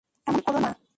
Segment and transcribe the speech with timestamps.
[0.27, 0.71] এমন করো না!